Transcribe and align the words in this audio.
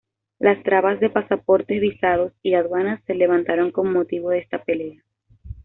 Las 0.39 0.63
trabas 0.63 0.99
de 0.99 1.11
pasaportes, 1.11 1.79
visados 1.79 2.33
y 2.41 2.55
aduanas 2.55 3.03
se 3.05 3.13
levantaron 3.13 3.71
con 3.71 3.93
motivo 3.93 4.31
de 4.31 4.39
esta 4.39 4.63
pelea. 4.63 5.03